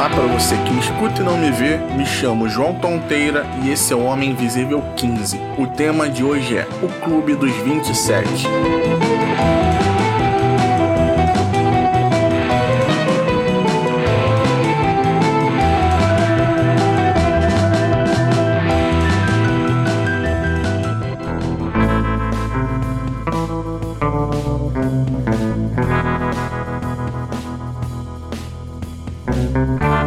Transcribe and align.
Olá 0.00 0.08
para 0.08 0.26
você 0.28 0.56
que 0.56 0.72
me 0.72 0.80
escuta 0.80 1.20
e 1.20 1.22
não 1.22 1.36
me 1.36 1.50
vê, 1.50 1.76
me 1.76 2.06
chamo 2.06 2.48
João 2.48 2.72
Tonteira 2.72 3.44
e 3.62 3.70
esse 3.70 3.92
é 3.92 3.96
o 3.96 4.04
Homem 4.04 4.30
Invisível 4.30 4.82
15. 4.96 5.38
O 5.58 5.66
tema 5.66 6.08
de 6.08 6.24
hoje 6.24 6.56
é 6.56 6.66
o 6.82 6.88
Clube 7.04 7.34
dos 7.34 7.54
27. 7.56 8.46
Clube 29.52 29.99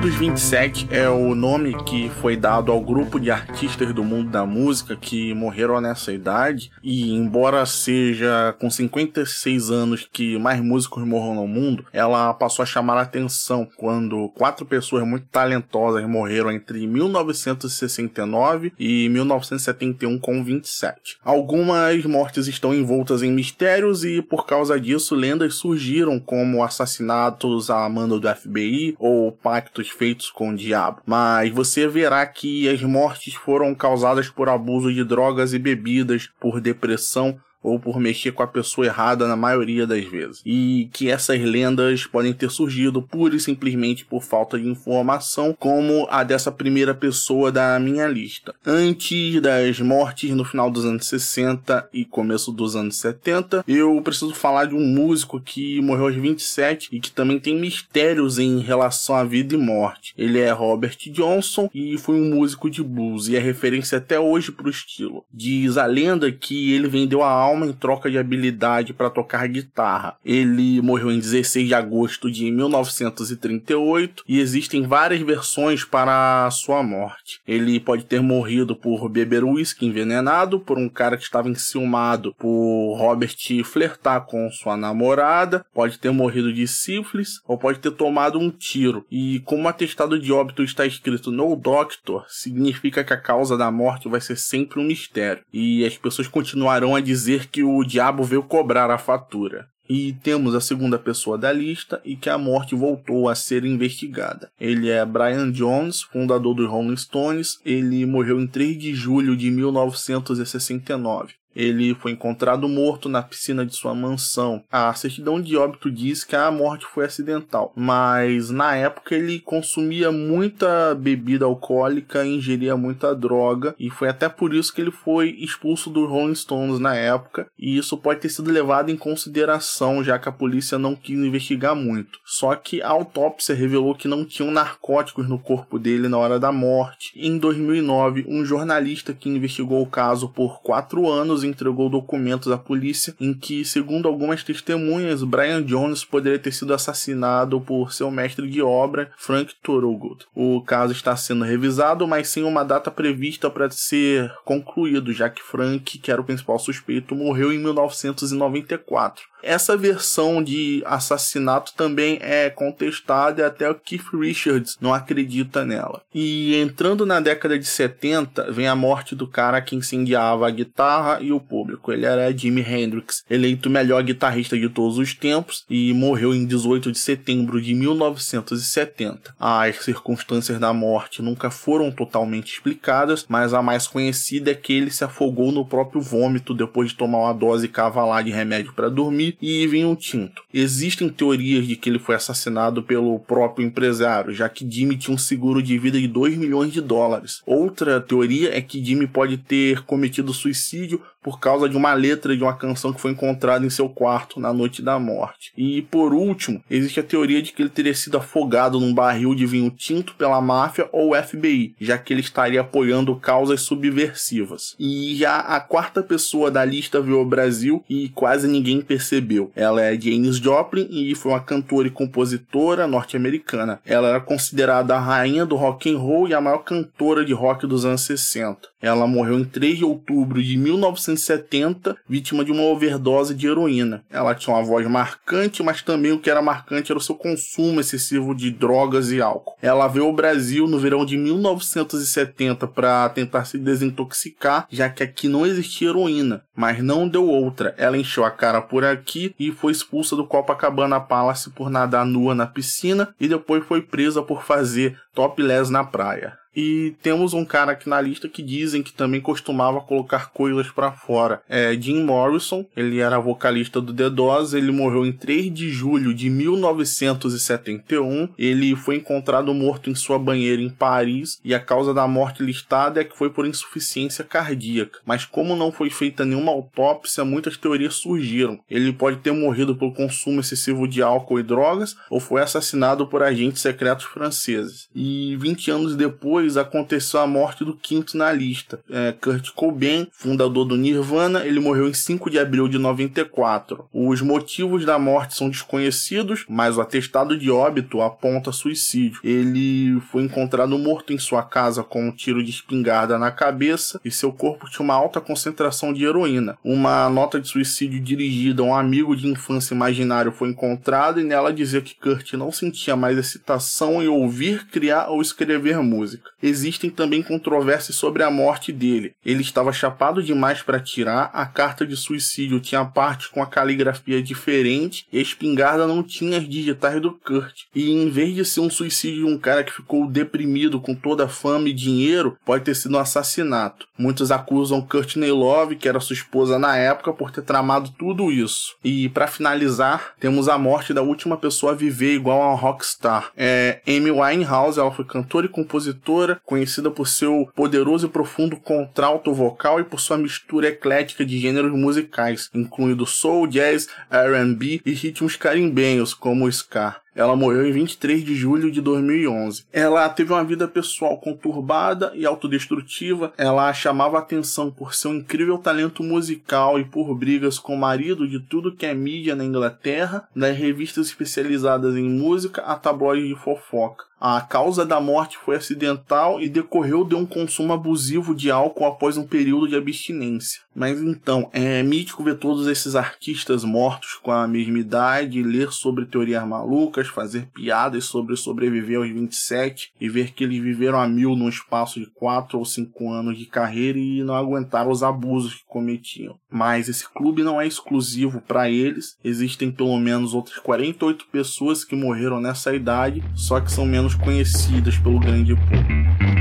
dos 0.00 0.14
27 0.14 0.88
é 0.90 1.10
o 1.10 1.34
nome 1.34 1.76
que 1.84 2.08
foi 2.22 2.34
dado 2.34 2.72
ao 2.72 2.80
grupo 2.80 3.20
de 3.20 3.30
artistas 3.30 3.92
do 3.92 4.02
mundo 4.02 4.30
da 4.30 4.46
música 4.46 4.96
que 4.96 5.34
morreram 5.34 5.78
nessa 5.78 6.10
idade. 6.10 6.70
E 6.82 7.12
embora 7.12 7.66
seja 7.66 8.56
com 8.58 8.70
56 8.70 9.70
anos 9.70 10.08
que 10.10 10.38
mais 10.38 10.58
músicos 10.62 11.04
morram 11.04 11.34
no 11.34 11.46
mundo, 11.46 11.84
ela 11.92 12.32
passou 12.32 12.62
a 12.62 12.66
chamar 12.66 12.96
a 12.96 13.02
atenção 13.02 13.68
quando 13.76 14.30
quatro 14.30 14.64
pessoas 14.64 15.06
muito 15.06 15.26
talentosas 15.26 16.08
morreram 16.08 16.50
entre 16.50 16.86
1969 16.86 18.72
e 18.78 19.06
1971 19.10 20.18
com 20.18 20.42
27. 20.42 21.18
Algumas 21.22 22.02
mortes 22.06 22.46
estão 22.46 22.72
envoltas 22.74 23.22
em 23.22 23.30
mistérios 23.30 24.02
e 24.02 24.22
por 24.22 24.46
causa 24.46 24.80
disso 24.80 25.14
lendas 25.14 25.56
surgiram 25.56 26.18
como 26.18 26.64
assassinatos 26.64 27.68
a 27.68 27.86
mando 27.86 28.18
do 28.18 28.34
FBI 28.34 28.96
ou 28.98 29.30
pactos 29.30 29.89
feitos 29.90 30.30
com 30.30 30.50
o 30.50 30.56
diabo, 30.56 31.02
mas 31.04 31.52
você 31.52 31.86
verá 31.86 32.24
que 32.26 32.68
as 32.68 32.82
mortes 32.82 33.34
foram 33.34 33.74
causadas 33.74 34.28
por 34.28 34.48
abuso 34.48 34.92
de 34.92 35.04
drogas 35.04 35.52
e 35.52 35.58
bebidas, 35.58 36.30
por 36.40 36.60
depressão 36.60 37.38
ou 37.62 37.78
por 37.78 37.98
mexer 38.00 38.32
com 38.32 38.42
a 38.42 38.46
pessoa 38.46 38.86
errada 38.86 39.26
na 39.26 39.36
maioria 39.36 39.86
das 39.86 40.04
vezes. 40.04 40.42
E 40.44 40.88
que 40.92 41.10
essas 41.10 41.40
lendas 41.40 42.06
podem 42.06 42.32
ter 42.32 42.50
surgido 42.50 43.02
pura 43.02 43.36
e 43.36 43.40
simplesmente 43.40 44.04
por 44.04 44.22
falta 44.22 44.58
de 44.58 44.68
informação, 44.68 45.54
como 45.58 46.06
a 46.10 46.24
dessa 46.24 46.50
primeira 46.50 46.94
pessoa 46.94 47.52
da 47.52 47.78
minha 47.78 48.06
lista. 48.06 48.54
Antes 48.64 49.40
das 49.40 49.80
mortes 49.80 50.30
no 50.30 50.44
final 50.44 50.70
dos 50.70 50.84
anos 50.84 51.06
60 51.06 51.88
e 51.92 52.04
começo 52.04 52.52
dos 52.52 52.76
anos 52.76 52.96
70, 52.96 53.64
eu 53.66 54.00
preciso 54.02 54.34
falar 54.34 54.66
de 54.66 54.74
um 54.74 54.86
músico 54.86 55.40
que 55.40 55.80
morreu 55.80 56.06
aos 56.06 56.14
27 56.14 56.88
e 56.92 57.00
que 57.00 57.10
também 57.10 57.38
tem 57.38 57.58
mistérios 57.58 58.38
em 58.38 58.60
relação 58.60 59.14
à 59.14 59.24
vida 59.24 59.54
e 59.54 59.58
morte. 59.58 60.14
Ele 60.16 60.38
é 60.38 60.50
Robert 60.50 60.96
Johnson 61.10 61.68
e 61.74 61.98
foi 61.98 62.16
um 62.16 62.34
músico 62.34 62.70
de 62.70 62.82
blues 62.82 63.28
e 63.28 63.36
é 63.36 63.38
referência 63.38 63.98
até 63.98 64.18
hoje 64.18 64.52
para 64.52 64.66
o 64.66 64.70
estilo. 64.70 65.24
Diz 65.32 65.76
a 65.76 65.86
lenda 65.86 66.30
que 66.30 66.72
ele 66.72 66.88
vendeu 66.88 67.22
a 67.22 67.30
alma 67.30 67.49
alma 67.50 67.66
em 67.66 67.72
troca 67.72 68.10
de 68.10 68.18
habilidade 68.18 68.92
para 68.92 69.10
tocar 69.10 69.46
guitarra. 69.48 70.16
Ele 70.24 70.80
morreu 70.80 71.10
em 71.10 71.18
16 71.18 71.68
de 71.68 71.74
agosto 71.74 72.30
de 72.30 72.50
1938 72.50 74.24
e 74.26 74.40
existem 74.40 74.82
várias 74.82 75.20
versões 75.20 75.84
para 75.84 76.46
a 76.46 76.50
sua 76.50 76.82
morte. 76.82 77.40
Ele 77.46 77.78
pode 77.80 78.04
ter 78.04 78.20
morrido 78.20 78.74
por 78.74 79.08
beber 79.08 79.44
uísque 79.44 79.86
envenenado, 79.86 80.60
por 80.60 80.78
um 80.78 80.88
cara 80.88 81.16
que 81.16 81.24
estava 81.24 81.48
enciumado 81.48 82.34
por 82.38 82.96
Robert 82.96 83.36
flertar 83.64 84.26
com 84.26 84.50
sua 84.50 84.76
namorada, 84.76 85.64
pode 85.74 85.98
ter 85.98 86.10
morrido 86.10 86.52
de 86.52 86.66
sífilis 86.66 87.40
ou 87.46 87.58
pode 87.58 87.78
ter 87.78 87.90
tomado 87.90 88.38
um 88.38 88.50
tiro. 88.50 89.04
E 89.10 89.40
como 89.40 89.64
o 89.64 89.68
atestado 89.68 90.18
de 90.18 90.32
óbito 90.32 90.62
está 90.62 90.86
escrito 90.86 91.30
no 91.30 91.56
doctor, 91.56 92.24
significa 92.28 93.02
que 93.02 93.12
a 93.12 93.20
causa 93.20 93.56
da 93.56 93.70
morte 93.70 94.08
vai 94.08 94.20
ser 94.20 94.36
sempre 94.36 94.80
um 94.80 94.84
mistério. 94.84 95.42
E 95.52 95.84
as 95.84 95.96
pessoas 95.96 96.28
continuarão 96.28 96.94
a 96.94 97.00
dizer 97.00 97.39
dizer 97.40 97.48
que 97.48 97.62
o 97.62 97.82
diabo 97.84 98.22
veio 98.22 98.42
cobrar 98.42 98.90
a 98.90 98.98
fatura. 98.98 99.68
E 99.88 100.12
temos 100.22 100.54
a 100.54 100.60
segunda 100.60 100.98
pessoa 100.98 101.36
da 101.36 101.52
lista 101.52 102.00
e 102.04 102.14
que 102.14 102.30
a 102.30 102.38
morte 102.38 102.76
voltou 102.76 103.28
a 103.28 103.34
ser 103.34 103.64
investigada. 103.64 104.48
Ele 104.60 104.88
é 104.88 105.04
Brian 105.04 105.50
Jones, 105.50 106.02
fundador 106.02 106.54
dos 106.54 106.68
Rolling 106.68 106.96
Stones. 106.96 107.58
Ele 107.64 108.06
morreu 108.06 108.40
em 108.40 108.46
3 108.46 108.78
de 108.78 108.94
julho 108.94 109.36
de 109.36 109.50
1969. 109.50 111.39
Ele 111.54 111.94
foi 111.94 112.12
encontrado 112.12 112.68
morto 112.68 113.08
na 113.08 113.22
piscina 113.22 113.66
de 113.66 113.74
sua 113.74 113.94
mansão. 113.94 114.62
A 114.70 114.92
certidão 114.94 115.40
de 115.40 115.56
óbito 115.56 115.90
diz 115.90 116.24
que 116.24 116.36
a 116.36 116.50
morte 116.50 116.86
foi 116.86 117.04
acidental, 117.04 117.72
mas 117.76 118.50
na 118.50 118.74
época 118.76 119.14
ele 119.14 119.40
consumia 119.40 120.12
muita 120.12 120.94
bebida 120.94 121.44
alcoólica 121.44 122.24
ingeria 122.24 122.76
muita 122.76 123.14
droga, 123.14 123.74
e 123.78 123.90
foi 123.90 124.08
até 124.08 124.28
por 124.28 124.54
isso 124.54 124.72
que 124.72 124.80
ele 124.80 124.90
foi 124.90 125.30
expulso 125.38 125.90
dos 125.90 126.08
Rolling 126.08 126.34
Stones 126.34 126.78
na 126.78 126.94
época, 126.94 127.46
e 127.58 127.76
isso 127.76 127.96
pode 127.96 128.20
ter 128.20 128.28
sido 128.28 128.50
levado 128.50 128.90
em 128.90 128.96
consideração, 128.96 130.02
já 130.02 130.18
que 130.18 130.28
a 130.28 130.32
polícia 130.32 130.78
não 130.78 130.94
quis 130.94 131.18
investigar 131.18 131.74
muito. 131.74 132.18
Só 132.24 132.54
que 132.54 132.82
a 132.82 132.88
autópsia 132.88 133.54
revelou 133.54 133.94
que 133.94 134.08
não 134.08 134.24
tinham 134.24 134.50
narcóticos 134.50 135.28
no 135.28 135.38
corpo 135.38 135.78
dele 135.78 136.08
na 136.08 136.18
hora 136.18 136.38
da 136.38 136.52
morte. 136.52 137.12
Em 137.16 137.38
2009, 137.38 138.24
um 138.28 138.44
jornalista 138.44 139.12
que 139.12 139.28
investigou 139.28 139.82
o 139.82 139.86
caso 139.86 140.28
por 140.28 140.60
quatro 140.62 141.08
anos 141.08 141.39
entregou 141.44 141.88
documentos 141.88 142.50
à 142.52 142.58
polícia 142.58 143.14
em 143.20 143.34
que, 143.34 143.64
segundo 143.64 144.08
algumas 144.08 144.42
testemunhas, 144.42 145.22
Brian 145.22 145.62
Jones 145.62 146.04
poderia 146.04 146.38
ter 146.38 146.52
sido 146.52 146.74
assassinado 146.74 147.60
por 147.60 147.92
seu 147.92 148.10
mestre 148.10 148.48
de 148.48 148.62
obra, 148.62 149.10
Frank 149.16 149.54
Thorogood. 149.62 150.26
O 150.34 150.62
caso 150.62 150.92
está 150.92 151.16
sendo 151.16 151.44
revisado, 151.44 152.06
mas 152.06 152.28
sem 152.28 152.42
uma 152.42 152.64
data 152.64 152.90
prevista 152.90 153.50
para 153.50 153.70
ser 153.70 154.32
concluído, 154.44 155.12
já 155.12 155.28
que 155.28 155.42
Frank, 155.42 155.98
que 155.98 156.10
era 156.10 156.20
o 156.20 156.24
principal 156.24 156.58
suspeito, 156.58 157.14
morreu 157.14 157.52
em 157.52 157.58
1994. 157.58 159.30
Essa 159.42 159.76
versão 159.76 160.42
de 160.42 160.82
assassinato 160.84 161.72
também 161.74 162.18
é 162.20 162.50
contestada 162.50 163.42
e 163.42 163.44
até 163.44 163.70
o 163.70 163.74
Keith 163.74 164.12
Richards 164.12 164.76
não 164.80 164.92
acredita 164.92 165.64
nela. 165.64 166.02
E 166.14 166.56
entrando 166.56 167.06
na 167.06 167.20
década 167.20 167.58
de 167.58 167.66
70, 167.66 168.52
vem 168.52 168.68
a 168.68 168.76
morte 168.76 169.14
do 169.14 169.26
cara 169.26 169.60
que 169.60 169.76
incendiava 169.76 170.46
a 170.46 170.50
guitarra 170.50 171.20
e 171.20 171.29
o 171.32 171.40
público. 171.40 171.92
Ele 171.92 172.06
era 172.06 172.36
Jimi 172.36 172.62
Hendrix, 172.62 173.24
eleito 173.28 173.70
melhor 173.70 174.02
guitarrista 174.02 174.58
de 174.58 174.68
todos 174.68 174.98
os 174.98 175.14
tempos 175.14 175.64
e 175.68 175.92
morreu 175.92 176.34
em 176.34 176.46
18 176.46 176.92
de 176.92 176.98
setembro 176.98 177.60
de 177.60 177.74
1970. 177.74 179.34
As 179.38 179.76
circunstâncias 179.76 180.58
da 180.58 180.72
morte 180.72 181.22
nunca 181.22 181.50
foram 181.50 181.90
totalmente 181.90 182.52
explicadas, 182.52 183.26
mas 183.28 183.54
a 183.54 183.62
mais 183.62 183.86
conhecida 183.86 184.50
é 184.50 184.54
que 184.54 184.72
ele 184.72 184.90
se 184.90 185.04
afogou 185.04 185.52
no 185.52 185.64
próprio 185.64 186.00
vômito 186.00 186.54
depois 186.54 186.90
de 186.90 186.96
tomar 186.96 187.18
uma 187.18 187.32
dose 187.32 187.68
cavalar 187.68 188.24
de 188.24 188.30
remédio 188.30 188.72
para 188.72 188.88
dormir 188.88 189.36
e 189.40 189.66
vinho 189.66 189.94
tinto. 189.96 190.42
Existem 190.52 191.08
teorias 191.08 191.66
de 191.66 191.76
que 191.76 191.88
ele 191.88 191.98
foi 191.98 192.14
assassinado 192.14 192.82
pelo 192.82 193.18
próprio 193.20 193.66
empresário, 193.66 194.34
já 194.34 194.48
que 194.48 194.68
Jimmy 194.68 194.96
tinha 194.96 195.14
um 195.14 195.18
seguro 195.18 195.62
de 195.62 195.78
vida 195.78 196.00
de 196.00 196.08
2 196.08 196.36
milhões 196.36 196.72
de 196.72 196.80
dólares. 196.80 197.42
Outra 197.46 198.00
teoria 198.00 198.56
é 198.56 198.60
que 198.60 198.84
Jimmy 198.84 199.06
pode 199.06 199.36
ter 199.36 199.82
cometido 199.82 200.32
suicídio 200.32 201.00
por 201.22 201.38
causa 201.38 201.68
de 201.68 201.76
uma 201.76 201.92
letra 201.92 202.36
de 202.36 202.42
uma 202.42 202.54
canção 202.54 202.92
que 202.92 203.00
foi 203.00 203.12
encontrada 203.12 203.64
em 203.64 203.70
seu 203.70 203.88
quarto 203.88 204.40
na 204.40 204.52
noite 204.52 204.82
da 204.82 204.98
morte. 204.98 205.52
E 205.56 205.82
por 205.82 206.12
último, 206.12 206.62
existe 206.70 207.00
a 207.00 207.04
teoria 207.04 207.42
de 207.42 207.52
que 207.52 207.62
ele 207.62 207.68
teria 207.68 207.94
sido 207.94 208.16
afogado 208.16 208.80
num 208.80 208.94
barril 208.94 209.34
de 209.34 209.46
vinho 209.46 209.70
tinto 209.70 210.14
pela 210.14 210.40
máfia 210.40 210.88
ou 210.92 211.14
FBI, 211.14 211.74
já 211.80 211.98
que 211.98 212.12
ele 212.12 212.20
estaria 212.20 212.60
apoiando 212.60 213.16
causas 213.16 213.62
subversivas. 213.62 214.74
E 214.78 215.14
já 215.16 215.38
a 215.38 215.60
quarta 215.60 216.02
pessoa 216.02 216.50
da 216.50 216.64
lista 216.64 217.00
veio 217.00 217.18
ao 217.18 217.24
Brasil 217.24 217.84
e 217.88 218.08
quase 218.10 218.48
ninguém 218.48 218.80
percebeu. 218.80 219.50
Ela 219.54 219.82
é 219.82 220.00
Janis 220.00 220.36
Joplin 220.36 220.88
e 220.90 221.14
foi 221.14 221.32
uma 221.32 221.40
cantora 221.40 221.88
e 221.88 221.90
compositora 221.90 222.86
norte-americana. 222.86 223.80
Ela 223.84 224.08
era 224.08 224.20
considerada 224.20 224.94
a 224.94 225.00
rainha 225.00 225.44
do 225.44 225.56
rock 225.56 225.92
and 225.92 225.98
roll 225.98 226.28
e 226.28 226.34
a 226.34 226.40
maior 226.40 226.58
cantora 226.58 227.24
de 227.24 227.32
rock 227.32 227.66
dos 227.66 227.84
anos 227.84 228.02
60. 228.02 228.69
Ela 228.80 229.06
morreu 229.06 229.38
em 229.38 229.44
3 229.44 229.78
de 229.78 229.84
outubro 229.84 230.42
de 230.42 230.56
1970, 230.56 231.96
vítima 232.08 232.44
de 232.44 232.50
uma 232.50 232.62
overdose 232.62 233.34
de 233.34 233.46
heroína. 233.46 234.02
Ela 234.10 234.34
tinha 234.34 234.54
uma 234.56 234.64
voz 234.64 234.86
marcante, 234.86 235.62
mas 235.62 235.82
também 235.82 236.12
o 236.12 236.18
que 236.18 236.30
era 236.30 236.40
marcante 236.40 236.90
era 236.90 236.98
o 236.98 237.02
seu 237.02 237.14
consumo 237.14 237.80
excessivo 237.80 238.34
de 238.34 238.50
drogas 238.50 239.10
e 239.10 239.20
álcool. 239.20 239.56
Ela 239.60 239.86
veio 239.86 240.06
ao 240.06 240.12
Brasil 240.12 240.66
no 240.66 240.78
verão 240.78 241.04
de 241.04 241.16
1970 241.16 242.66
para 242.66 243.08
tentar 243.10 243.44
se 243.44 243.58
desintoxicar, 243.58 244.66
já 244.70 244.88
que 244.88 245.02
aqui 245.02 245.28
não 245.28 245.46
existia 245.46 245.88
heroína, 245.88 246.42
mas 246.56 246.82
não 246.82 247.08
deu 247.08 247.26
outra. 247.26 247.74
Ela 247.76 247.98
encheu 247.98 248.24
a 248.24 248.30
cara 248.30 248.60
por 248.60 248.84
aqui 248.84 249.34
e 249.38 249.52
foi 249.52 249.72
expulsa 249.72 250.16
do 250.16 250.26
Copacabana 250.26 251.00
Palace 251.00 251.50
por 251.50 251.70
nadar 251.70 252.06
nua 252.06 252.34
na 252.34 252.46
piscina 252.46 253.14
e 253.20 253.28
depois 253.28 253.64
foi 253.64 253.82
presa 253.82 254.22
por 254.22 254.42
fazer 254.42 254.98
topless 255.14 255.70
na 255.70 255.84
praia. 255.84 256.40
E 256.54 256.94
temos 257.00 257.32
um 257.32 257.44
cara 257.44 257.72
aqui 257.72 257.88
na 257.88 258.00
lista 258.00 258.28
que 258.28 258.42
dizem 258.42 258.82
que 258.82 258.92
também 258.92 259.20
costumava 259.20 259.80
colocar 259.80 260.30
coisas 260.30 260.68
para 260.68 260.90
fora. 260.90 261.40
É 261.48 261.72
Jim 261.74 262.02
Morrison, 262.02 262.66
ele 262.76 262.98
era 262.98 263.20
vocalista 263.20 263.80
do 263.80 263.94
The 263.94 264.10
Doors, 264.10 264.52
ele 264.52 264.72
morreu 264.72 265.06
em 265.06 265.12
3 265.12 265.52
de 265.52 265.70
julho 265.70 266.12
de 266.12 266.28
1971. 266.28 268.30
Ele 268.36 268.74
foi 268.74 268.96
encontrado 268.96 269.54
morto 269.54 269.90
em 269.90 269.94
sua 269.94 270.18
banheira 270.18 270.60
em 270.60 270.68
Paris 270.68 271.38
e 271.44 271.54
a 271.54 271.60
causa 271.60 271.94
da 271.94 272.08
morte 272.08 272.42
listada 272.42 273.00
é 273.00 273.04
que 273.04 273.16
foi 273.16 273.30
por 273.30 273.46
insuficiência 273.46 274.24
cardíaca. 274.24 274.98
Mas 275.04 275.24
como 275.24 275.54
não 275.54 275.70
foi 275.70 275.88
feita 275.88 276.24
nenhuma 276.24 276.50
autópsia, 276.50 277.24
muitas 277.24 277.56
teorias 277.56 277.94
surgiram. 277.94 278.58
Ele 278.68 278.92
pode 278.92 279.18
ter 279.18 279.30
morrido 279.32 279.76
pelo 279.76 279.94
consumo 279.94 280.40
excessivo 280.40 280.88
de 280.88 281.00
álcool 281.00 281.38
e 281.38 281.44
drogas 281.44 281.94
ou 282.10 282.18
foi 282.18 282.42
assassinado 282.42 283.06
por 283.06 283.22
agentes 283.22 283.62
secretos 283.62 284.06
franceses. 284.06 284.88
E 285.02 285.34
20 285.36 285.70
anos 285.70 285.96
depois 285.96 286.58
aconteceu 286.58 287.20
a 287.20 287.26
morte 287.26 287.64
do 287.64 287.74
quinto 287.74 288.18
na 288.18 288.30
lista. 288.30 288.80
É, 288.90 289.12
Kurt 289.12 289.48
Cobain, 289.54 290.06
fundador 290.12 290.66
do 290.66 290.76
Nirvana, 290.76 291.46
ele 291.46 291.58
morreu 291.58 291.88
em 291.88 291.94
5 291.94 292.28
de 292.28 292.38
abril 292.38 292.68
de 292.68 292.76
94. 292.76 293.86
Os 293.94 294.20
motivos 294.20 294.84
da 294.84 294.98
morte 294.98 295.34
são 295.34 295.48
desconhecidos, 295.48 296.44
mas 296.46 296.76
o 296.76 296.82
atestado 296.82 297.38
de 297.38 297.50
óbito 297.50 298.02
aponta 298.02 298.52
suicídio. 298.52 299.20
Ele 299.24 299.98
foi 300.12 300.22
encontrado 300.22 300.78
morto 300.78 301.14
em 301.14 301.18
sua 301.18 301.42
casa 301.42 301.82
com 301.82 302.08
um 302.08 302.12
tiro 302.12 302.44
de 302.44 302.50
espingarda 302.50 303.18
na 303.18 303.30
cabeça 303.30 303.98
e 304.04 304.10
seu 304.10 304.30
corpo 304.30 304.68
tinha 304.68 304.84
uma 304.84 304.92
alta 304.92 305.18
concentração 305.18 305.94
de 305.94 306.04
heroína. 306.04 306.58
Uma 306.62 307.08
nota 307.08 307.40
de 307.40 307.48
suicídio 307.48 307.98
dirigida 307.98 308.62
a 308.62 308.66
um 308.66 308.74
amigo 308.74 309.16
de 309.16 309.26
infância 309.26 309.72
imaginário 309.72 310.30
foi 310.30 310.50
encontrada 310.50 311.22
e 311.22 311.24
nela 311.24 311.54
dizia 311.54 311.80
que 311.80 311.94
Kurt 311.94 312.34
não 312.34 312.52
sentia 312.52 312.94
mais 312.94 313.16
excitação 313.16 314.02
em 314.02 314.08
ouvir, 314.08 314.66
criar 314.66 314.89
ou 315.08 315.20
escrever 315.20 315.78
música. 315.82 316.30
Existem 316.42 316.90
também 316.90 317.22
controvérsias 317.22 317.96
sobre 317.96 318.22
a 318.22 318.30
morte 318.30 318.72
dele. 318.72 319.14
Ele 319.24 319.42
estava 319.42 319.72
chapado 319.72 320.22
demais 320.22 320.62
para 320.62 320.78
atirar, 320.78 321.30
a 321.32 321.46
carta 321.46 321.86
de 321.86 321.96
suicídio 321.96 322.60
tinha 322.60 322.84
parte 322.84 323.30
com 323.30 323.42
a 323.42 323.46
caligrafia 323.46 324.22
diferente 324.22 325.06
e 325.12 325.18
a 325.18 325.22
espingarda 325.22 325.86
não 325.86 326.02
tinha 326.02 326.38
as 326.38 326.48
digitais 326.48 327.00
do 327.00 327.12
Kurt. 327.12 327.62
E 327.74 327.90
em 327.90 328.10
vez 328.10 328.34
de 328.34 328.44
ser 328.44 328.60
um 328.60 328.70
suicídio 328.70 329.26
de 329.26 329.32
um 329.32 329.38
cara 329.38 329.62
que 329.62 329.72
ficou 329.72 330.06
deprimido 330.06 330.80
com 330.80 330.94
toda 330.94 331.24
a 331.24 331.28
fama 331.28 331.68
e 331.68 331.72
dinheiro, 331.72 332.36
pode 332.44 332.64
ter 332.64 332.74
sido 332.74 332.96
um 332.96 333.00
assassinato. 333.00 333.86
Muitos 333.98 334.30
acusam 334.30 334.80
Courtney 334.80 335.30
Love, 335.30 335.76
que 335.76 335.88
era 335.88 336.00
sua 336.00 336.14
esposa 336.14 336.58
na 336.58 336.76
época, 336.76 337.12
por 337.12 337.30
ter 337.30 337.42
tramado 337.42 337.92
tudo 337.98 338.32
isso. 338.32 338.74
E 338.82 339.10
para 339.10 339.26
finalizar, 339.26 340.14
temos 340.18 340.48
a 340.48 340.56
morte 340.56 340.94
da 340.94 341.02
última 341.02 341.36
pessoa 341.36 341.72
a 341.72 341.74
viver 341.74 342.14
igual 342.14 342.40
a 342.42 342.52
um 342.52 342.56
rockstar. 342.56 343.30
É, 343.36 343.80
Amy 343.86 344.10
Winehouse, 344.10 344.79
foi 344.88 345.04
cantora 345.04 345.46
e 345.46 345.48
compositora 345.48 346.40
conhecida 346.46 346.90
por 346.90 347.08
seu 347.08 347.50
poderoso 347.56 348.06
e 348.06 348.10
profundo 348.10 348.56
contralto 348.56 349.34
vocal 349.34 349.80
e 349.80 349.84
por 349.84 349.98
sua 349.98 350.16
mistura 350.16 350.68
eclética 350.68 351.24
de 351.24 351.40
gêneros 351.40 351.72
musicais, 351.72 352.48
incluindo 352.54 353.04
soul, 353.04 353.48
jazz, 353.48 353.88
R&B 354.08 354.80
e 354.86 354.92
ritmos 354.92 355.34
carimbenhos 355.34 356.14
como 356.14 356.44
o 356.44 356.48
ska. 356.48 357.00
Ela 357.20 357.36
morreu 357.36 357.66
em 357.66 357.72
23 357.72 358.24
de 358.24 358.34
julho 358.34 358.70
de 358.70 358.80
2011. 358.80 359.66
Ela 359.70 360.08
teve 360.08 360.32
uma 360.32 360.42
vida 360.42 360.66
pessoal 360.66 361.18
conturbada 361.18 362.12
e 362.14 362.24
autodestrutiva. 362.24 363.34
Ela 363.36 363.70
chamava 363.74 364.18
atenção 364.18 364.70
por 364.70 364.94
seu 364.94 365.14
incrível 365.14 365.58
talento 365.58 366.02
musical 366.02 366.80
e 366.80 366.84
por 366.86 367.14
brigas 367.14 367.58
com 367.58 367.74
o 367.74 367.78
marido 367.78 368.26
de 368.26 368.40
tudo 368.40 368.74
que 368.74 368.86
é 368.86 368.94
mídia 368.94 369.36
na 369.36 369.44
Inglaterra, 369.44 370.26
das 370.34 370.56
revistas 370.56 371.08
especializadas 371.08 371.94
em 371.94 372.08
música 372.08 372.62
a 372.62 372.74
tabloides 372.74 373.28
de 373.28 373.36
fofoca. 373.36 374.08
A 374.20 374.38
causa 374.42 374.84
da 374.84 375.00
morte 375.00 375.38
foi 375.38 375.56
acidental 375.56 376.42
e 376.42 376.48
decorreu 376.48 377.06
de 377.06 377.14
um 377.14 377.24
consumo 377.24 377.72
abusivo 377.72 378.34
de 378.34 378.50
álcool 378.50 378.84
após 378.84 379.16
um 379.16 379.26
período 379.26 379.66
de 379.66 379.74
abstinência. 379.74 380.60
Mas 380.74 381.00
então, 381.00 381.48
é 381.54 381.82
mítico 381.82 382.22
ver 382.22 382.36
todos 382.36 382.66
esses 382.66 382.94
artistas 382.94 383.64
mortos 383.64 384.20
com 384.22 384.30
a 384.30 384.46
mesma 384.46 384.78
idade, 384.78 385.42
ler 385.42 385.72
sobre 385.72 386.04
teorias 386.04 386.46
malucas, 386.46 387.08
fazer 387.12 387.48
piadas 387.52 388.04
sobre 388.04 388.36
sobreviver 388.36 388.98
aos 388.98 389.08
27 389.08 389.92
e 390.00 390.08
ver 390.08 390.32
que 390.32 390.44
eles 390.44 390.62
viveram 390.62 391.00
a 391.00 391.08
mil 391.08 391.36
num 391.36 391.48
espaço 391.48 392.00
de 392.00 392.06
4 392.06 392.58
ou 392.58 392.64
5 392.64 393.12
anos 393.12 393.38
de 393.38 393.46
carreira 393.46 393.98
e 393.98 394.22
não 394.22 394.34
aguentaram 394.34 394.90
os 394.90 395.02
abusos 395.02 395.54
que 395.54 395.64
cometiam. 395.66 396.38
Mas 396.50 396.88
esse 396.88 397.08
clube 397.08 397.42
não 397.42 397.60
é 397.60 397.66
exclusivo 397.66 398.40
para 398.40 398.70
eles, 398.70 399.16
existem 399.22 399.70
pelo 399.70 399.98
menos 399.98 400.34
outras 400.34 400.58
48 400.58 401.26
pessoas 401.30 401.84
que 401.84 401.96
morreram 401.96 402.40
nessa 402.40 402.74
idade, 402.74 403.22
só 403.34 403.60
que 403.60 403.70
são 403.70 403.86
menos 403.86 404.14
conhecidas 404.14 404.96
pelo 404.98 405.20
grande 405.20 405.54
público. 405.54 406.39